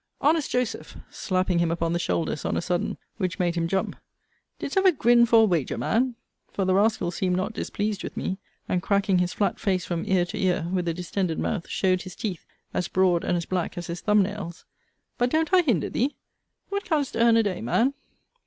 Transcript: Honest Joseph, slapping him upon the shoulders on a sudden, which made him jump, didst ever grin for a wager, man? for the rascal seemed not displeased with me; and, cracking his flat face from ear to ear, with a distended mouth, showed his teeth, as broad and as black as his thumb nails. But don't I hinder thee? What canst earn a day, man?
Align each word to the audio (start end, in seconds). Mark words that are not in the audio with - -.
Honest 0.19 0.49
Joseph, 0.49 0.97
slapping 1.11 1.59
him 1.59 1.69
upon 1.69 1.93
the 1.93 1.99
shoulders 1.99 2.43
on 2.43 2.57
a 2.57 2.61
sudden, 2.63 2.97
which 3.17 3.37
made 3.37 3.53
him 3.53 3.67
jump, 3.67 3.95
didst 4.57 4.75
ever 4.75 4.91
grin 4.91 5.27
for 5.27 5.43
a 5.43 5.45
wager, 5.45 5.77
man? 5.77 6.15
for 6.51 6.65
the 6.65 6.73
rascal 6.73 7.11
seemed 7.11 7.35
not 7.35 7.53
displeased 7.53 8.01
with 8.03 8.17
me; 8.17 8.39
and, 8.67 8.81
cracking 8.81 9.19
his 9.19 9.31
flat 9.31 9.59
face 9.59 9.85
from 9.85 10.03
ear 10.07 10.25
to 10.25 10.39
ear, 10.41 10.67
with 10.73 10.87
a 10.87 10.93
distended 10.95 11.37
mouth, 11.37 11.69
showed 11.69 12.01
his 12.01 12.15
teeth, 12.15 12.47
as 12.73 12.87
broad 12.87 13.23
and 13.23 13.37
as 13.37 13.45
black 13.45 13.77
as 13.77 13.85
his 13.85 14.01
thumb 14.01 14.23
nails. 14.23 14.65
But 15.19 15.29
don't 15.29 15.53
I 15.53 15.61
hinder 15.61 15.91
thee? 15.91 16.15
What 16.69 16.83
canst 16.83 17.15
earn 17.15 17.37
a 17.37 17.43
day, 17.43 17.61
man? 17.61 17.93